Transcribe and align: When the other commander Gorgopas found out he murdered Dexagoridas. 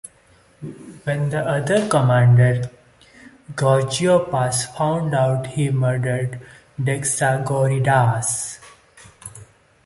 When 1.03 1.29
the 1.29 1.45
other 1.47 1.87
commander 1.87 2.71
Gorgopas 3.53 4.75
found 4.75 5.13
out 5.13 5.45
he 5.45 5.69
murdered 5.69 6.41
Dexagoridas. 6.81 8.57